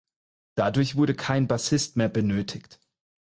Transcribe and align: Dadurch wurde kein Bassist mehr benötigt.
Dadurch 0.55 0.95
wurde 0.95 1.13
kein 1.13 1.45
Bassist 1.47 1.95
mehr 1.95 2.09
benötigt. 2.09 2.79